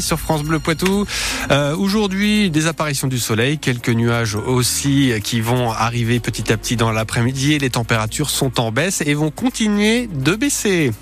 sur 0.00 0.20
France 0.20 0.44
Bleu 0.44 0.60
Poitou. 0.60 1.06
Euh, 1.50 1.74
Aujourd'hui, 1.74 2.50
des 2.50 2.68
apparitions 2.68 3.08
du 3.08 3.18
soleil, 3.18 3.58
quelques 3.58 3.88
nuages 3.88 4.36
aussi 4.36 5.12
qui 5.24 5.40
vont 5.40 5.72
arriver 5.72 6.20
petit 6.20 6.52
à 6.52 6.56
petit 6.56 6.76
dans 6.76 6.92
l'après-midi. 6.92 7.58
Les 7.58 7.70
températures 7.70 8.30
sont 8.30 8.60
en 8.60 8.70
baisse 8.70 9.02
et 9.04 9.14
vont 9.14 9.32
continuer 9.32 10.06
de 10.06 10.36
baisser. 10.36 10.92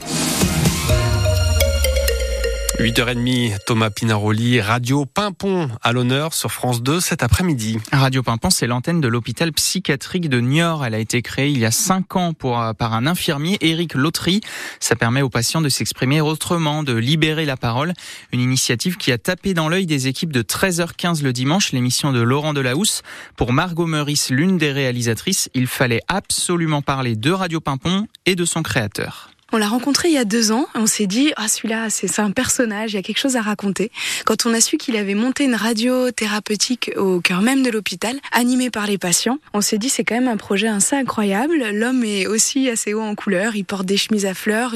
8h30, 2.80 3.58
Thomas 3.66 3.90
Pinaroli, 3.90 4.58
Radio 4.58 5.04
Pimpon 5.04 5.68
à 5.82 5.92
l'honneur 5.92 6.32
sur 6.32 6.50
France 6.50 6.82
2 6.82 6.98
cet 6.98 7.22
après-midi. 7.22 7.76
Radio 7.92 8.22
Pimpon, 8.22 8.48
c'est 8.48 8.66
l'antenne 8.66 9.02
de 9.02 9.08
l'hôpital 9.08 9.52
psychiatrique 9.52 10.30
de 10.30 10.40
Niort. 10.40 10.86
Elle 10.86 10.94
a 10.94 10.98
été 10.98 11.20
créée 11.20 11.50
il 11.50 11.58
y 11.58 11.66
a 11.66 11.72
5 11.72 12.16
ans 12.16 12.32
pour, 12.32 12.58
par 12.78 12.94
un 12.94 13.06
infirmier, 13.06 13.58
Éric 13.60 13.92
Lautry. 13.92 14.40
Ça 14.80 14.96
permet 14.96 15.20
aux 15.20 15.28
patients 15.28 15.60
de 15.60 15.68
s'exprimer 15.68 16.22
autrement, 16.22 16.82
de 16.82 16.94
libérer 16.94 17.44
la 17.44 17.58
parole. 17.58 17.92
Une 18.32 18.40
initiative 18.40 18.96
qui 18.96 19.12
a 19.12 19.18
tapé 19.18 19.52
dans 19.52 19.68
l'œil 19.68 19.84
des 19.84 20.08
équipes 20.08 20.32
de 20.32 20.40
13h15 20.40 21.22
le 21.22 21.34
dimanche, 21.34 21.72
l'émission 21.72 22.12
de 22.12 22.22
Laurent 22.22 22.54
Delahousse. 22.54 23.02
Pour 23.36 23.52
Margot 23.52 23.84
Meurice, 23.84 24.30
l'une 24.30 24.56
des 24.56 24.72
réalisatrices, 24.72 25.50
il 25.52 25.66
fallait 25.66 26.00
absolument 26.08 26.80
parler 26.80 27.14
de 27.14 27.30
Radio 27.30 27.60
Pimpon 27.60 28.06
et 28.24 28.36
de 28.36 28.46
son 28.46 28.62
créateur. 28.62 29.29
On 29.52 29.56
l'a 29.56 29.68
rencontré 29.68 30.08
il 30.08 30.14
y 30.14 30.18
a 30.18 30.24
deux 30.24 30.52
ans. 30.52 30.66
On 30.74 30.86
s'est 30.86 31.06
dit, 31.06 31.32
ah 31.36 31.48
celui-là, 31.48 31.90
c'est 31.90 32.20
un 32.20 32.30
personnage, 32.30 32.92
il 32.92 32.96
y 32.96 32.98
a 32.98 33.02
quelque 33.02 33.18
chose 33.18 33.36
à 33.36 33.42
raconter. 33.42 33.90
Quand 34.24 34.46
on 34.46 34.54
a 34.54 34.60
su 34.60 34.76
qu'il 34.76 34.96
avait 34.96 35.14
monté 35.14 35.44
une 35.44 35.54
radio 35.54 36.10
thérapeutique 36.10 36.90
au 36.96 37.20
cœur 37.20 37.42
même 37.42 37.62
de 37.62 37.70
l'hôpital, 37.70 38.16
animée 38.32 38.70
par 38.70 38.86
les 38.86 38.98
patients, 38.98 39.38
on 39.54 39.60
s'est 39.60 39.78
dit, 39.78 39.88
c'est 39.88 40.04
quand 40.04 40.14
même 40.14 40.28
un 40.28 40.36
projet 40.36 40.68
assez 40.68 40.96
incroyable. 40.96 41.70
L'homme 41.72 42.04
est 42.04 42.26
aussi 42.26 42.68
assez 42.68 42.94
haut 42.94 43.00
en 43.00 43.14
couleur. 43.14 43.56
Il 43.56 43.64
porte 43.64 43.86
des 43.86 43.96
chemises 43.96 44.26
à 44.26 44.34
fleurs. 44.34 44.74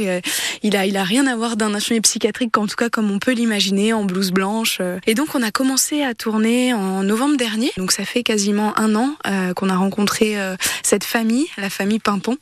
Il 0.63 0.77
a, 0.77 0.87
il 0.87 0.97
a 0.97 1.05
rien 1.05 1.27
à 1.27 1.37
voir 1.37 1.57
d'un 1.57 1.75
infirmier 1.75 2.01
psychiatrique, 2.01 2.57
en 2.59 2.67
tout 2.67 2.77
cas 2.77 2.89
comme 2.89 3.11
on 3.11 3.19
peut 3.19 3.33
l'imaginer, 3.33 3.93
en 3.93 4.05
blouse 4.05 4.33
blanche. 4.33 4.81
Et 5.07 5.15
donc, 5.15 5.35
on 5.35 5.43
a 5.43 5.51
commencé 5.51 6.03
à 6.03 6.15
tourner 6.15 6.75
en 6.75 7.03
novembre 7.03 7.37
dernier. 7.37 7.73
Donc, 7.77 7.93
ça 7.93 8.05
fait 8.05 8.23
quasiment 8.23 8.77
un 8.79 8.95
an 8.95 9.15
euh, 9.27 9.53
qu'on 9.55 9.69
a 9.69 9.77
rencontré 9.77 10.39
euh, 10.39 10.57
cette 10.83 11.05
famille, 11.05 11.47
la 11.57 11.71
famille 11.71 11.99
Pimpon. 11.99 12.37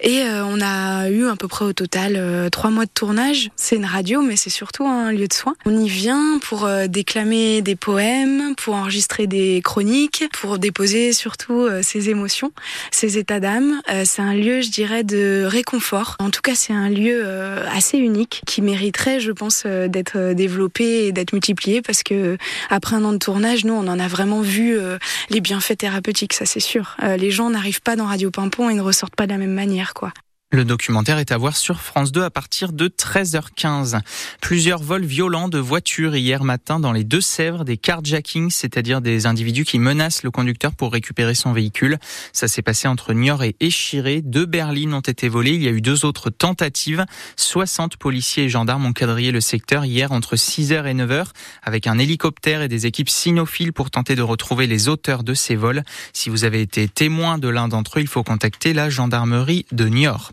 Et 0.00 0.22
euh, 0.22 0.44
on 0.44 0.60
a 0.60 1.08
eu 1.08 1.26
à 1.26 1.36
peu 1.36 1.48
au 1.62 1.72
total 1.72 2.14
euh, 2.16 2.48
trois 2.50 2.70
mois 2.70 2.84
de 2.84 2.90
tournage. 2.92 3.50
C'est 3.56 3.76
une 3.76 3.84
radio, 3.84 4.22
mais 4.22 4.36
c'est 4.36 4.50
surtout 4.50 4.86
un 4.86 5.12
lieu 5.12 5.28
de 5.28 5.32
soins. 5.32 5.54
On 5.64 5.76
y 5.76 5.88
vient 5.88 6.38
pour 6.42 6.64
euh, 6.64 6.86
déclamer 6.86 7.62
des 7.62 7.76
poèmes, 7.76 8.54
pour 8.56 8.74
enregistrer 8.74 9.26
des 9.26 9.60
chroniques, 9.62 10.24
pour 10.32 10.58
déposer 10.58 11.12
surtout 11.12 11.68
ses 11.82 12.10
émotions, 12.10 12.52
ses 12.90 13.18
états 13.18 13.40
d'âme. 13.40 13.80
c'est 14.04 14.22
un 14.22 14.34
lieu, 14.34 14.60
je 14.60 14.70
dirais, 14.70 15.04
de 15.04 15.44
réconfort. 15.46 16.16
En 16.18 16.30
tout 16.30 16.40
cas, 16.40 16.54
c'est 16.54 16.72
un 16.72 16.88
lieu 16.88 17.24
assez 17.70 17.98
unique 17.98 18.42
qui 18.46 18.62
mériterait, 18.62 19.20
je 19.20 19.32
pense, 19.32 19.66
d'être 19.66 20.32
développé 20.32 21.06
et 21.06 21.12
d'être 21.12 21.32
multiplié 21.32 21.82
parce 21.82 22.02
que 22.02 22.36
après 22.70 22.96
un 22.96 23.04
an 23.04 23.12
de 23.12 23.18
tournage, 23.18 23.64
nous, 23.64 23.74
on 23.74 23.86
en 23.86 23.98
a 23.98 24.08
vraiment 24.08 24.40
vu 24.40 24.78
les 25.30 25.40
bienfaits 25.40 25.78
thérapeutiques, 25.78 26.32
ça 26.32 26.46
c'est 26.46 26.60
sûr. 26.60 26.96
les 27.02 27.30
gens 27.30 27.50
n'arrivent 27.50 27.82
pas 27.82 27.96
dans 27.96 28.06
Radio 28.06 28.30
Pimpon 28.30 28.70
et 28.70 28.74
ne 28.74 28.82
ressortent 28.82 29.16
pas 29.16 29.26
de 29.26 29.32
la 29.32 29.38
même 29.38 29.54
manière, 29.54 29.94
quoi. 29.94 30.12
Le 30.54 30.64
documentaire 30.64 31.18
est 31.18 31.32
à 31.32 31.36
voir 31.36 31.56
sur 31.56 31.80
France 31.80 32.12
2 32.12 32.22
à 32.22 32.30
partir 32.30 32.72
de 32.72 32.86
13h15. 32.86 34.00
Plusieurs 34.40 34.80
vols 34.80 35.04
violents 35.04 35.48
de 35.48 35.58
voitures 35.58 36.14
hier 36.14 36.44
matin 36.44 36.78
dans 36.78 36.92
les 36.92 37.02
Deux-Sèvres, 37.02 37.64
des 37.64 37.76
carjackings, 37.76 38.50
c'est-à-dire 38.50 39.00
des 39.00 39.26
individus 39.26 39.64
qui 39.64 39.80
menacent 39.80 40.22
le 40.22 40.30
conducteur 40.30 40.70
pour 40.70 40.92
récupérer 40.92 41.34
son 41.34 41.52
véhicule. 41.52 41.98
Ça 42.32 42.46
s'est 42.46 42.62
passé 42.62 42.86
entre 42.86 43.14
Niort 43.14 43.42
et 43.42 43.56
Échiré. 43.58 44.22
Deux 44.22 44.46
berlines 44.46 44.94
ont 44.94 45.00
été 45.00 45.28
volées. 45.28 45.54
Il 45.54 45.62
y 45.64 45.66
a 45.66 45.72
eu 45.72 45.80
deux 45.80 46.04
autres 46.04 46.30
tentatives. 46.30 47.04
60 47.34 47.96
policiers 47.96 48.44
et 48.44 48.48
gendarmes 48.48 48.86
ont 48.86 48.92
quadrillé 48.92 49.32
le 49.32 49.40
secteur 49.40 49.84
hier 49.84 50.12
entre 50.12 50.36
6h 50.36 50.86
et 50.86 50.94
9h 50.94 51.26
avec 51.64 51.88
un 51.88 51.98
hélicoptère 51.98 52.62
et 52.62 52.68
des 52.68 52.86
équipes 52.86 53.10
cynophiles 53.10 53.72
pour 53.72 53.90
tenter 53.90 54.14
de 54.14 54.22
retrouver 54.22 54.68
les 54.68 54.88
auteurs 54.88 55.24
de 55.24 55.34
ces 55.34 55.56
vols. 55.56 55.82
Si 56.12 56.30
vous 56.30 56.44
avez 56.44 56.60
été 56.60 56.86
témoin 56.86 57.38
de 57.38 57.48
l'un 57.48 57.66
d'entre 57.66 57.98
eux, 57.98 58.02
il 58.02 58.08
faut 58.08 58.22
contacter 58.22 58.72
la 58.72 58.88
gendarmerie 58.88 59.66
de 59.72 59.88
Niort. 59.88 60.30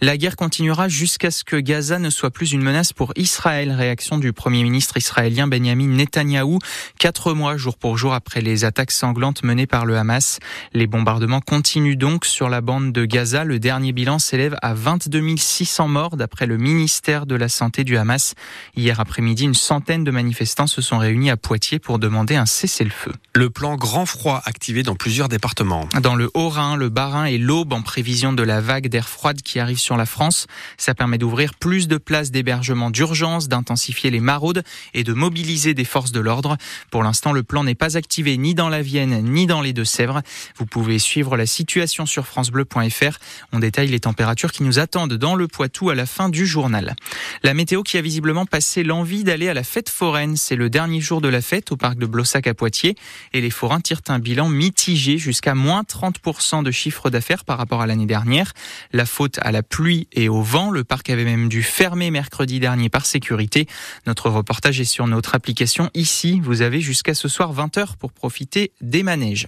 La 0.00 0.16
guerre 0.16 0.36
continuera 0.36 0.88
jusqu'à 0.88 1.30
ce 1.30 1.44
que 1.44 1.56
Gaza 1.56 1.98
ne 1.98 2.10
soit 2.10 2.30
plus 2.30 2.52
une 2.52 2.62
menace 2.62 2.92
pour 2.92 3.12
Israël. 3.16 3.72
Réaction 3.72 4.18
du 4.18 4.32
Premier 4.32 4.62
ministre 4.62 4.96
israélien 4.96 5.46
Benjamin 5.46 5.88
Netanyahou, 5.88 6.58
quatre 6.98 7.32
mois 7.32 7.56
jour 7.56 7.76
pour 7.76 7.96
jour 7.96 8.14
après 8.14 8.40
les 8.40 8.64
attaques 8.64 8.90
sanglantes 8.90 9.42
menées 9.42 9.66
par 9.66 9.86
le 9.86 9.96
Hamas. 9.96 10.38
Les 10.72 10.86
bombardements 10.86 11.40
continuent 11.40 11.96
donc 11.96 12.24
sur 12.24 12.48
la 12.48 12.60
bande 12.60 12.92
de 12.92 13.04
Gaza. 13.04 13.44
Le 13.44 13.58
dernier 13.58 13.92
bilan 13.92 14.18
s'élève 14.18 14.56
à 14.62 14.74
22 14.74 15.36
600 15.36 15.88
morts 15.88 16.16
d'après 16.16 16.46
le 16.46 16.56
ministère 16.56 17.26
de 17.26 17.34
la 17.34 17.48
Santé 17.48 17.84
du 17.84 17.96
Hamas. 17.96 18.34
Hier 18.76 19.00
après-midi, 19.00 19.44
une 19.44 19.54
centaine 19.54 20.04
de 20.04 20.10
manifestants 20.10 20.66
se 20.66 20.82
sont 20.82 20.98
réunis 20.98 21.30
à 21.30 21.36
Poitiers 21.36 21.78
pour 21.78 21.98
demander 21.98 22.36
un 22.36 22.46
cessez-le-feu. 22.46 23.12
Le 23.34 23.50
plan 23.50 23.76
grand 23.76 24.06
froid 24.06 24.42
activé 24.44 24.82
dans 24.82 24.94
plusieurs 24.94 25.28
départements. 25.28 25.88
Dans 26.00 26.14
le 26.14 26.30
Haut-Rhin, 26.34 26.76
le 26.76 26.88
Bas-Rhin 26.88 27.24
et 27.24 27.38
l'Aube 27.38 27.72
en 27.72 27.82
prévision 27.82 28.32
de 28.32 28.42
la 28.42 28.60
vague 28.60 28.88
d'air 28.88 29.08
qui 29.42 29.60
arrive 29.60 29.78
sur 29.78 29.96
la 29.96 30.06
France. 30.06 30.46
Ça 30.76 30.94
permet 30.94 31.18
d'ouvrir 31.18 31.54
plus 31.54 31.88
de 31.88 31.96
places 31.96 32.30
d'hébergement 32.30 32.90
d'urgence, 32.90 33.48
d'intensifier 33.48 34.10
les 34.10 34.20
maraudes 34.20 34.62
et 34.94 35.04
de 35.04 35.12
mobiliser 35.12 35.74
des 35.74 35.84
forces 35.84 36.12
de 36.12 36.20
l'ordre. 36.20 36.56
Pour 36.90 37.02
l'instant, 37.02 37.32
le 37.32 37.42
plan 37.42 37.64
n'est 37.64 37.74
pas 37.74 37.96
activé 37.96 38.36
ni 38.36 38.54
dans 38.54 38.68
la 38.68 38.82
Vienne 38.82 39.22
ni 39.22 39.46
dans 39.46 39.60
les 39.60 39.72
Deux-Sèvres. 39.72 40.22
Vous 40.56 40.66
pouvez 40.66 40.98
suivre 40.98 41.36
la 41.36 41.46
situation 41.46 42.06
sur 42.06 42.26
francebleu.fr. 42.26 43.18
On 43.52 43.58
détaille 43.58 43.88
les 43.88 44.00
températures 44.00 44.52
qui 44.52 44.62
nous 44.62 44.78
attendent 44.78 45.14
dans 45.14 45.34
le 45.34 45.48
Poitou 45.48 45.90
à 45.90 45.94
la 45.94 46.06
fin 46.06 46.28
du 46.28 46.46
journal. 46.46 46.94
La 47.42 47.54
météo 47.54 47.82
qui 47.82 47.98
a 47.98 48.02
visiblement 48.02 48.46
passé 48.46 48.82
l'envie 48.82 49.24
d'aller 49.24 49.48
à 49.48 49.54
la 49.54 49.64
fête 49.64 49.88
foraine. 49.88 50.36
C'est 50.36 50.56
le 50.56 50.70
dernier 50.70 51.00
jour 51.00 51.20
de 51.20 51.28
la 51.28 51.40
fête 51.40 51.72
au 51.72 51.76
parc 51.76 51.98
de 51.98 52.06
Blossac 52.06 52.46
à 52.46 52.54
Poitiers 52.54 52.96
et 53.32 53.40
les 53.40 53.50
forains 53.50 53.80
tirent 53.80 54.00
un 54.08 54.18
bilan 54.18 54.48
mitigé 54.48 55.18
jusqu'à 55.18 55.54
moins 55.54 55.82
30% 55.82 56.62
de 56.62 56.70
chiffre 56.70 57.10
d'affaires 57.10 57.44
par 57.44 57.58
rapport 57.58 57.80
à 57.80 57.86
l'année 57.86 58.06
dernière. 58.06 58.52
La 58.92 59.06
faute 59.06 59.25
à 59.40 59.52
la 59.52 59.62
pluie 59.62 60.08
et 60.12 60.28
au 60.28 60.42
vent. 60.42 60.70
Le 60.70 60.84
parc 60.84 61.10
avait 61.10 61.24
même 61.24 61.48
dû 61.48 61.62
fermer 61.62 62.10
mercredi 62.10 62.60
dernier 62.60 62.88
par 62.88 63.06
sécurité. 63.06 63.66
Notre 64.06 64.30
reportage 64.30 64.80
est 64.80 64.84
sur 64.84 65.06
notre 65.06 65.34
application 65.34 65.90
ici. 65.94 66.40
Vous 66.42 66.62
avez 66.62 66.80
jusqu'à 66.80 67.14
ce 67.14 67.28
soir 67.28 67.54
20h 67.54 67.96
pour 67.98 68.12
profiter 68.12 68.72
des 68.80 69.02
manèges. 69.02 69.46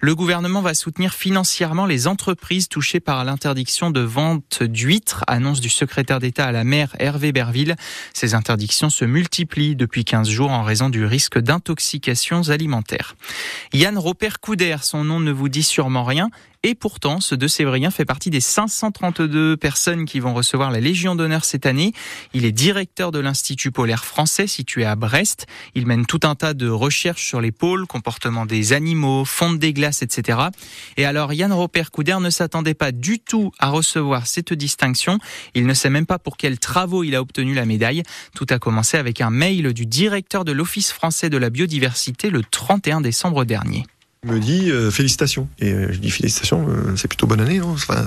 Le 0.00 0.14
gouvernement 0.14 0.62
va 0.62 0.74
soutenir 0.74 1.14
financièrement 1.14 1.86
les 1.86 2.06
entreprises 2.06 2.68
touchées 2.68 3.00
par 3.00 3.24
l'interdiction 3.24 3.90
de 3.90 4.00
vente 4.00 4.62
d'huîtres, 4.62 5.24
annonce 5.26 5.60
du 5.60 5.68
secrétaire 5.68 6.20
d'État 6.20 6.46
à 6.46 6.52
la 6.52 6.64
mer 6.64 6.94
Hervé 6.98 7.32
Berville. 7.32 7.76
Ces 8.14 8.34
interdictions 8.34 8.90
se 8.90 9.04
multiplient 9.04 9.76
depuis 9.76 10.04
15 10.04 10.28
jours 10.28 10.50
en 10.50 10.62
raison 10.62 10.88
du 10.88 11.04
risque 11.04 11.38
d'intoxications 11.38 12.48
alimentaires. 12.48 13.16
Yann 13.72 13.98
Robert 13.98 14.40
Couder, 14.40 14.76
son 14.82 15.04
nom 15.04 15.20
ne 15.20 15.32
vous 15.32 15.48
dit 15.48 15.62
sûrement 15.62 16.04
rien, 16.04 16.30
et 16.62 16.74
pourtant, 16.74 17.20
ce 17.20 17.34
de 17.34 17.46
Sévrien 17.46 17.92
fait 17.92 18.04
partie 18.04 18.30
des 18.30 18.40
532 19.16 19.56
personnes 19.56 20.04
qui 20.04 20.20
vont 20.20 20.34
recevoir 20.34 20.70
la 20.70 20.80
Légion 20.80 21.16
d'honneur 21.16 21.44
cette 21.44 21.66
année. 21.66 21.92
Il 22.34 22.44
est 22.44 22.52
directeur 22.52 23.12
de 23.12 23.18
l'Institut 23.18 23.70
polaire 23.70 24.04
français 24.04 24.46
situé 24.46 24.84
à 24.84 24.94
Brest. 24.94 25.46
Il 25.74 25.86
mène 25.86 26.04
tout 26.04 26.20
un 26.24 26.34
tas 26.34 26.52
de 26.52 26.68
recherches 26.68 27.26
sur 27.26 27.40
les 27.40 27.52
pôles, 27.52 27.86
comportement 27.86 28.44
des 28.44 28.72
animaux, 28.72 29.24
fonte 29.24 29.58
des 29.58 29.72
glaces, 29.72 30.02
etc. 30.02 30.38
Et 30.96 31.06
alors, 31.06 31.32
Yann 31.32 31.52
Robert 31.52 31.90
Couder 31.90 32.18
ne 32.20 32.30
s'attendait 32.30 32.74
pas 32.74 32.92
du 32.92 33.18
tout 33.18 33.52
à 33.58 33.70
recevoir 33.70 34.26
cette 34.26 34.52
distinction. 34.52 35.18
Il 35.54 35.66
ne 35.66 35.74
sait 35.74 35.90
même 35.90 36.06
pas 36.06 36.18
pour 36.18 36.36
quels 36.36 36.58
travaux 36.58 37.02
il 37.02 37.14
a 37.14 37.22
obtenu 37.22 37.54
la 37.54 37.64
médaille. 37.64 38.02
Tout 38.34 38.46
a 38.50 38.58
commencé 38.58 38.98
avec 38.98 39.20
un 39.20 39.30
mail 39.30 39.72
du 39.72 39.86
directeur 39.86 40.44
de 40.44 40.52
l'Office 40.52 40.92
français 40.92 41.30
de 41.30 41.38
la 41.38 41.50
biodiversité 41.50 42.28
le 42.28 42.42
31 42.42 43.00
décembre 43.00 43.44
dernier 43.44 43.84
me 44.26 44.40
dit 44.40 44.70
euh, 44.70 44.90
félicitations. 44.90 45.48
Et 45.58 45.72
euh, 45.72 45.92
je 45.92 45.98
dis 45.98 46.10
félicitations, 46.10 46.66
euh, 46.68 46.96
c'est 46.96 47.08
plutôt 47.08 47.26
bonne 47.26 47.40
année. 47.40 47.58
Non 47.58 47.70
enfin, 47.70 48.06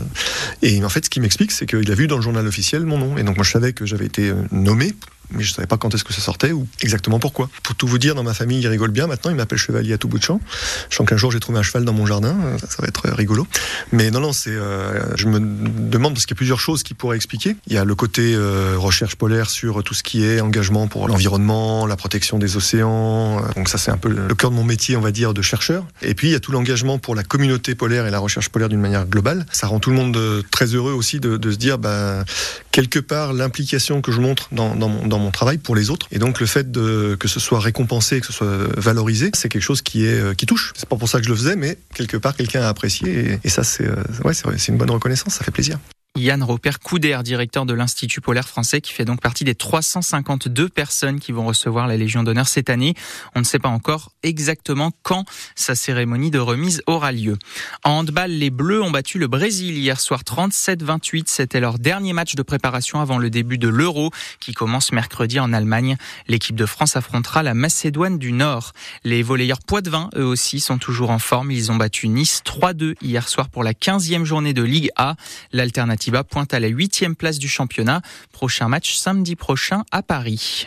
et 0.62 0.84
en 0.84 0.90
fait, 0.90 1.06
ce 1.06 1.10
qui 1.10 1.20
m'explique, 1.20 1.52
c'est 1.52 1.66
qu'il 1.66 1.92
a 1.92 1.96
vu 1.96 2.08
dans 2.08 2.18
le 2.18 2.22
journal 2.22 2.46
officiel 2.48 2.86
mon 2.86 2.98
nom. 2.98 3.18
Et 3.18 3.24
donc 3.24 3.36
moi, 3.36 3.44
je 3.44 3.52
savais 3.52 3.74
que 3.74 3.86
j'avais 3.86 4.06
été 4.06 4.32
nommé 4.52 4.94
mais 5.32 5.44
je 5.44 5.54
savais 5.54 5.68
pas 5.68 5.78
quand 5.78 5.94
est-ce 5.94 6.04
que 6.04 6.14
ça 6.14 6.22
sortait 6.22 6.52
ou 6.52 6.68
exactement 6.82 7.20
pourquoi. 7.20 7.50
Pour 7.64 7.76
tout 7.76 7.88
vous 7.88 7.98
dire, 7.98 8.16
dans 8.16 8.24
ma 8.24 8.34
famille, 8.34 8.60
ils 8.60 8.68
rigolent 8.68 8.92
bien. 8.92 9.08
Maintenant, 9.08 9.32
ils 9.32 9.38
m'appellent 9.38 9.60
chevalier 9.60 9.94
à 9.94 9.98
tout 9.98 10.08
bout 10.08 10.18
de 10.18 10.24
champ. 10.24 10.42
Je 10.90 10.96
sens 10.96 11.08
qu'un 11.08 11.18
jour, 11.18 11.32
j'ai 11.32 11.40
trouvé 11.40 11.60
un 11.60 11.64
cheval 11.64 11.86
dans 11.86 11.94
mon 11.94 12.06
jardin. 12.06 12.36
Ça, 12.58 12.82
va 12.82 12.88
être 12.88 13.08
euh, 13.08 13.14
rigolo. 13.14 13.48
Mais 13.92 14.12
non, 14.12 14.20
non, 14.20 14.34
c'est. 14.34 14.52
Euh, 14.52 15.16
je 15.16 15.28
me 15.28 15.40
demande 15.40 16.14
parce 16.14 16.26
qu'il 16.26 16.36
y 16.36 16.38
a 16.38 16.40
plusieurs 16.40 16.60
choses 16.60 16.84
qui 16.84 16.94
pourraient 16.94 17.16
expliquer. 17.16 17.56
Il 17.68 17.74
y 17.74 17.78
a 17.78 17.86
le 17.86 17.96
côté 17.96 18.34
euh, 18.34 18.76
recherche 18.78 19.16
polaire 19.16 19.50
sur 19.50 19.84
tout 19.84 19.94
ce 19.94 20.04
qui 20.04 20.24
est 20.24 20.42
engagement 20.42 20.88
pour 20.88 21.08
l'environnement, 21.08 21.86
la 21.86 21.96
protection 21.96 22.40
des 22.40 22.58
océans. 22.58 23.42
Donc 23.56 23.70
ça, 23.70 23.78
c'est 23.78 23.92
un 23.92 23.98
peu 23.98 24.10
le 24.10 24.36
cœur 24.36 24.52
de 24.52 24.56
mon 24.56 24.64
métier, 24.64 24.96
on 24.96 25.02
va 25.02 25.12
dire, 25.12 25.34
de 25.34 25.42
chercheur. 25.42 25.86
Et 26.02 26.14
puis 26.16 26.30
il 26.30 26.32
y 26.32 26.36
a 26.36 26.40
tout 26.40 26.52
l'engagement 26.52 26.98
pour 26.98 27.16
la 27.16 27.24
communauté 27.24 27.76
polaire 27.76 28.08
et 28.08 28.12
la 28.12 28.20
recherche 28.20 28.50
polaire 28.50 28.70
d'une 28.70 28.82
manière 28.82 29.06
globale. 29.06 29.46
Ça 29.52 29.68
rend 29.68 29.80
tout 29.80 29.90
le 29.90 29.96
monde 29.96 30.44
très 30.52 30.66
heureux 30.66 30.94
aussi 30.94 31.20
de, 31.20 31.52
se 31.52 31.58
dire, 31.58 31.78
bah, 31.78 32.24
quelque 32.72 33.00
part, 33.00 33.34
l'implication 33.34 34.02
que 34.02 34.12
je 34.12 34.20
montre 34.22 34.48
dans, 34.52 34.76
dans, 34.76 34.90
mon, 34.90 35.08
mon 35.20 35.32
travail 35.32 35.58
pour 35.58 35.76
les 35.76 35.90
autres. 35.90 36.08
Et 36.12 36.20
donc 36.20 36.40
le 36.40 36.46
fait 36.46 36.72
de, 36.72 37.16
que 37.20 37.28
ce 37.28 37.40
soit 37.40 37.60
récompensé, 37.60 38.20
que 38.20 38.28
ce 38.28 38.34
soit 38.34 38.58
valorisé, 38.78 39.32
c'est 39.34 39.50
quelque 39.50 39.62
chose 39.62 39.82
qui 39.82 40.06
est 40.06 40.36
qui 40.36 40.46
touche. 40.46 40.74
C'est 40.76 40.90
pas 40.90 40.96
pour 40.96 41.10
ça 41.10 41.20
que 41.20 41.26
je 41.26 41.30
le 41.30 41.36
faisais, 41.36 41.56
mais 41.56 41.78
quelque 41.94 42.18
part 42.18 42.36
quelqu'un 42.36 42.62
a 42.62 42.68
apprécié 42.70 43.40
et, 43.44 43.50
ça 43.50 43.64
c'est 43.64 43.88
ouais, 44.24 44.34
c'est 44.34 44.68
une 44.68 44.78
bonne 44.78 44.92
reconnaissance, 44.92 45.34
ça 45.34 45.44
fait 45.44 45.52
plaisir. 45.52 45.78
Yann 46.18 46.44
Robert 46.44 46.80
Couder, 46.80 47.20
directeur 47.24 47.66
de 47.66 47.74
l'Institut 47.74 48.20
polaire 48.20 48.48
français, 48.48 48.82
qui 48.82 48.92
fait 48.92 49.06
donc 49.06 49.22
partie 49.22 49.44
des 49.44 49.56
352 49.56 50.68
personnes 50.68 51.20
qui 51.20 51.32
vont 51.32 51.46
recevoir 51.46 51.88
la 51.88 51.98
Légion 51.98 52.24
d'honneur 52.24 52.48
cette 52.48 52.70
année. 52.70 52.96
On 53.36 53.40
ne 53.40 53.46
sait 53.46 53.60
pas 53.60 53.70
encore 53.70 54.12
exactement 54.24 54.92
quand 55.04 55.24
sa 55.56 55.76
cérémonie 55.76 56.32
de 56.32 56.40
remise 56.40 56.82
aura 56.88 57.12
lieu. 57.12 57.38
En 57.84 58.00
handball, 58.00 58.32
les 58.32 58.50
Bleus 58.50 58.82
ont 58.82 58.92
battu 58.92 59.20
le 59.20 59.28
Brésil 59.28 59.78
hier 59.78 60.00
soir 60.00 60.22
37-28. 60.24 61.26
C'était 61.28 61.60
leur 61.60 61.78
dernier 61.80 62.14
match 62.14 62.36
de 62.36 62.42
préparation 62.42 63.00
avant 63.00 63.18
le 63.18 63.30
début 63.30 63.58
de 63.58 63.70
l'Euro 63.70 64.12
qui 64.40 64.54
commence 64.54 64.92
mercredi 64.92 65.40
en 65.40 65.54
Allemagne. 65.54 65.96
L'équipe 66.28 66.56
de 66.56 66.66
France 66.66 66.98
affrontera 66.98 67.44
la 67.44 67.54
Macédoine 67.54 68.18
du 68.18 68.32
Nord. 68.32 68.74
Les 69.04 69.22
volleyeurs 69.22 69.62
poitevins, 69.66 70.10
eux 70.18 70.26
aussi, 70.26 70.60
sont 70.60 70.80
toujours 70.80 71.12
en 71.12 71.20
forme. 71.20 71.52
Ils 71.52 71.72
ont 71.72 71.78
battu 71.78 72.08
Nice 72.08 72.42
3-2 72.44 72.96
hier 73.02 73.30
soir 73.30 73.50
pour 73.50 73.64
la 73.64 73.74
15e 73.74 74.26
journée 74.26 74.54
de 74.54 74.64
Ligue 74.64 74.90
A. 74.98 75.16
L'alternative 75.54 75.99
Atiba 76.00 76.24
pointe 76.24 76.54
à 76.54 76.62
la 76.62 76.70
huitième 76.70 77.14
place 77.14 77.40
du 77.40 77.50
championnat. 77.50 78.02
Prochain 78.32 78.70
match 78.70 78.96
samedi 78.96 79.36
prochain 79.36 79.84
à 79.92 80.02
Paris. 80.02 80.66